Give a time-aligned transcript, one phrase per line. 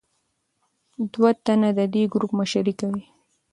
[1.13, 3.03] دوه تنه د دې ګروپ مشري کوي.